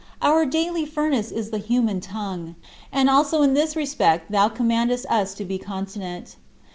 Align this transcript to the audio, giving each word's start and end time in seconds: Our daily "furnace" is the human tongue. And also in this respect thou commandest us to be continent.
Our 0.19 0.47
daily 0.47 0.87
"furnace" 0.87 1.29
is 1.31 1.51
the 1.51 1.59
human 1.59 1.99
tongue. 2.01 2.55
And 2.91 3.07
also 3.07 3.43
in 3.43 3.53
this 3.53 3.75
respect 3.75 4.31
thou 4.31 4.49
commandest 4.49 5.05
us 5.11 5.35
to 5.35 5.45
be 5.45 5.59
continent. 5.59 6.37